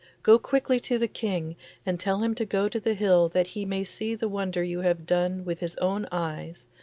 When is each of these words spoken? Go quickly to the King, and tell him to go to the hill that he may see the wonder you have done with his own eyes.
Go 0.23 0.39
quickly 0.39 0.79
to 0.79 0.97
the 0.97 1.07
King, 1.07 1.55
and 1.85 1.99
tell 1.99 2.23
him 2.23 2.33
to 2.33 2.43
go 2.43 2.67
to 2.67 2.79
the 2.79 2.95
hill 2.95 3.29
that 3.29 3.45
he 3.45 3.65
may 3.65 3.83
see 3.83 4.15
the 4.15 4.27
wonder 4.27 4.63
you 4.63 4.79
have 4.79 5.05
done 5.05 5.45
with 5.45 5.59
his 5.59 5.75
own 5.75 6.07
eyes. 6.11 6.65